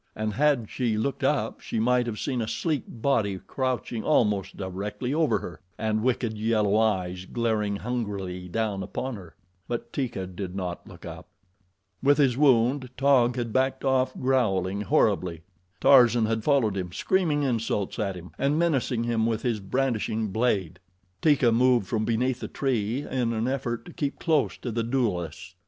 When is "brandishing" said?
19.59-20.29